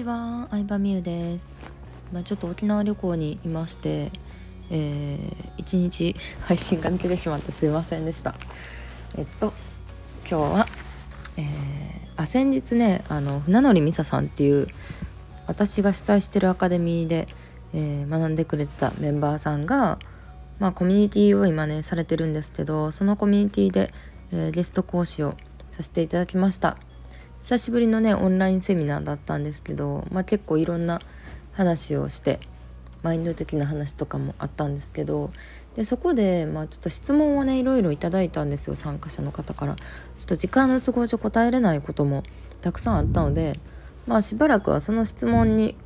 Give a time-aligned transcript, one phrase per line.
[0.00, 1.46] ちは、相葉美優です。
[2.10, 4.10] まあ、ちょっと沖縄旅行にいまして、
[4.70, 8.34] えー、一日配信が抜けてしまってすいませんでした。
[9.16, 9.52] えっと
[10.28, 10.68] 今日は、
[11.36, 11.44] えー、
[12.16, 14.68] あ先日ねあの船乗美沙さんっていう
[15.46, 17.28] 私が主催してるアカデミーで、
[17.74, 19.98] えー、学んでくれてたメンバーさんが、
[20.60, 23.92] まあ、コミュニティを今ねされてるんですけどそのコミュニティで、
[24.32, 25.36] えー、ゲスト講師を
[25.72, 26.78] させていただきました。
[27.40, 31.00] 久しぶりのねオンラインセミナーだったんですけど、まあ、結構いろんな
[31.52, 32.40] 話をして
[33.02, 35.30] マインド的な話とかもあったんですけど
[35.76, 39.82] でそこで、まあ、ちょっと質問をねいろいろいただいたんですよ参加者の方からちょ
[40.24, 42.24] っと時間の都合上答えれないことも
[42.60, 43.58] たくさんあったので、
[44.06, 45.76] まあ、しばらくはその質問に、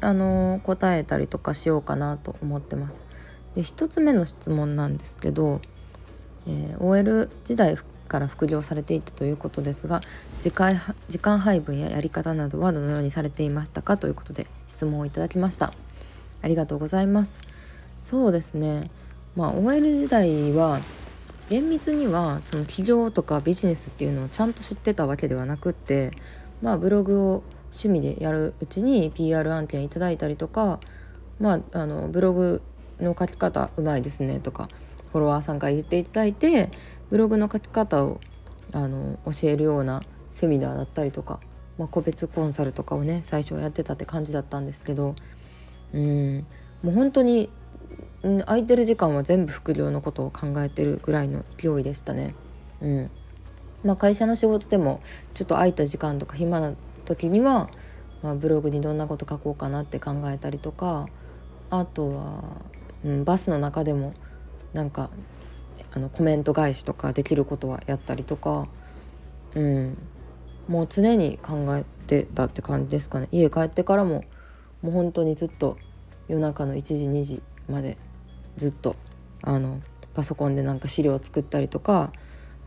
[0.00, 3.00] あのー、答えたりとかしようかなと思ってます。
[3.54, 5.60] で1つ目の質問なんですけど、
[6.48, 7.76] えー、OL 時代
[8.14, 10.00] から副業されていたということですが
[10.40, 13.96] 時間時間配分ややり方などはどのようにされていましたか？
[13.96, 15.72] ということで質問をいただきました。
[16.40, 17.40] ありがとうございます。
[17.98, 18.88] そうですね。
[19.34, 20.78] まあ OL 時代は
[21.48, 26.12] 厳密にはその起業とかビジネスっていうのをちゃんと知ってたわけではなくって
[26.62, 30.78] まあブログを趣味でやるうちに PR 案件いただいたりとか
[31.40, 32.62] まああのブログ
[33.00, 34.68] の書き方うまいですねとか
[35.10, 36.70] フォロワーさんから言っていただいて
[37.10, 38.20] ブログの書き方を
[38.72, 41.40] あの教えるようなセミナーだったりとか、
[41.78, 45.14] まあ、個別コンサルとかをね最初はやってたって感じだったんですけど
[45.92, 46.46] うん
[46.82, 47.50] もう本当に
[48.46, 52.34] 空いてる時間は全部副業のことを考えてるぐらいの勢いでしたね。
[52.80, 53.10] うん
[53.84, 55.02] まあ、会社の仕事でも
[55.34, 56.72] ちょっと空いた時間とか暇な
[57.04, 57.68] 時には、
[58.22, 61.06] まあ、ブログにどんなこと書こうかなって考えたりとか
[61.68, 62.42] あとは、
[63.04, 64.14] うん、バスの中でも
[64.72, 65.10] なんか
[65.92, 68.68] あのコメント返しとかできることはやったりとか
[69.54, 69.98] うん。
[70.68, 73.28] もう常に考えてたって感じですかね。
[73.32, 74.24] 家帰ってからも
[74.82, 75.76] もう本当にずっと
[76.28, 77.98] 夜中の1時2時まで
[78.56, 78.96] ずっと
[79.42, 79.80] あの
[80.14, 82.12] パソコンでなんか資料を作ったりとか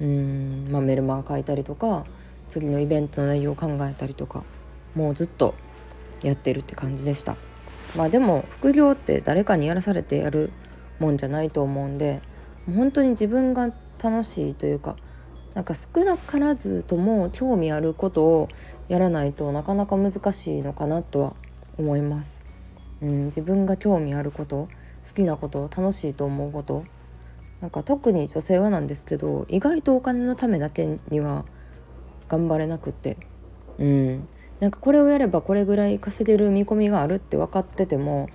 [0.00, 2.06] うん、まあ、メルマガ書いたりとか
[2.48, 4.44] 次のイベントの内容を考えたりとか
[4.94, 5.54] もうずっと
[6.22, 7.36] やってるって感じでした。
[7.96, 10.50] まあでも副業って誰かにやらされてやる
[10.98, 12.22] もんじゃないと思うんで
[12.66, 14.96] 本当に自分が楽しいというか
[15.54, 18.48] なんか少なからずとも興味あることを
[18.88, 21.34] やらないとなかなか難しいのかなとは
[21.78, 22.44] 思います。
[23.02, 24.68] うん、自分が興味あること
[25.06, 26.84] 好きなこと楽しいと思うこと。
[27.60, 31.44] なんか特に女性はなんですけど意外とお金のためだけには
[32.28, 33.18] 頑張れなくって。
[33.78, 34.28] うん。
[34.60, 38.28] なんかこれをやればこれぐらい稼げる見込みがあるって分かってても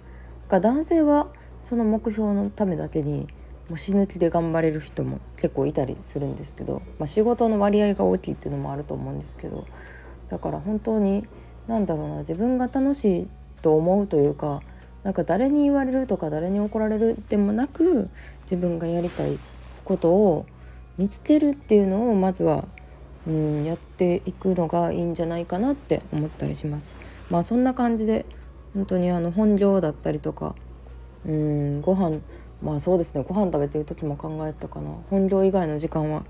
[0.50, 1.28] 男性は
[1.62, 3.28] その目標のためだけに
[3.70, 9.66] もう死ぬ気で頑張れる人も結構いたりするんですけど、まあ、仕事の割合が大きいっていうのもあると思うんですけど
[10.30, 11.26] だから本当に
[11.68, 13.28] 何だろうな自分が楽しい
[13.62, 14.62] と思うというか
[15.04, 18.10] なんか誰に言われるとか誰に怒られるでもなく
[18.44, 19.38] 自分がやりたい
[19.84, 20.46] ことを
[20.98, 22.66] 見つけるっていうのをまずは
[23.28, 26.94] うんやっていくのがいいんじゃないかなって思ったりします。
[27.30, 28.26] まあそんな感じで
[28.74, 30.56] 本当にあの本業だったりとか
[31.26, 32.20] うんご飯
[32.62, 33.24] まあそうですね。
[33.28, 34.90] ご飯食べてる時も考えたかな。
[35.10, 36.24] 本業以外の時間は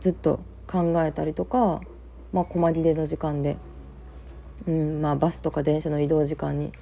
[0.00, 1.80] ずっと考えたりとか
[2.32, 3.56] まあ細切れの時間で、
[4.66, 6.72] うんまあ、バスとか電車の移動時間に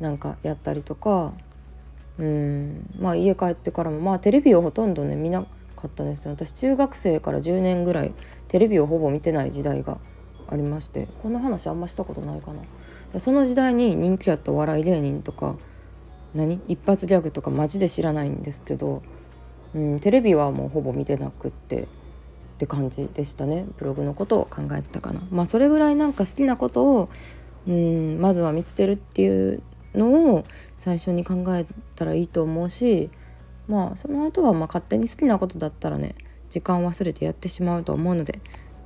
[0.00, 1.34] なんかやったりとか
[2.18, 5.42] うんまあ家帰ってからもまあテレビをほとんどね見な
[5.76, 8.14] かったですよ私中学生から10年ぐらい
[8.48, 9.98] テレビをほぼ見てない時代が
[10.48, 13.20] ありましてこの話あんましたことないかな。
[13.20, 15.54] その時代に人気あったお笑い芸人とか
[16.34, 16.60] 何？
[16.68, 19.02] 一発ギャグとかマジで知らないんですけど、
[19.74, 21.86] うん、テレビはもうほぼ見てなくってっ
[22.58, 23.66] て感じでしたね。
[23.78, 25.20] ブログのことを考えてたかな。
[25.30, 27.08] まあそれぐらいなんか好きなことを、
[27.66, 29.62] うん、まずは見つけるっていう
[29.94, 30.44] のを
[30.76, 33.10] 最初に考えたらいいと思うし
[33.68, 36.14] まあその後はま勝手に好きなことだったらね
[36.50, 38.40] 時間を忘れてやってしまうと思うので、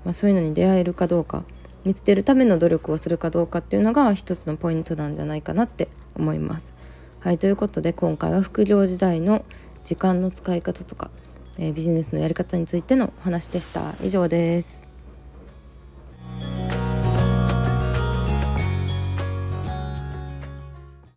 [0.04, 1.44] まあ、そういうのに出会えるかどうか
[1.84, 6.74] 見つけるための努力をするかどうかっていうのが一つのポイントなんじゃないかなって思います。
[7.20, 9.44] はいということで今回は副業時代の
[9.82, 11.10] 時間の使い方とか、
[11.58, 13.96] えー、ビジネスのやり方についてのお話でした。
[14.04, 14.87] 以上です。